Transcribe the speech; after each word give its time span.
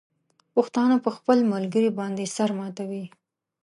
پښتانه 0.55 0.95
په 1.05 1.09
خپل 1.17 1.37
ملګري 1.53 1.89
باندې 1.99 2.25
سر 2.35 2.49
ماتوي. 2.57 3.05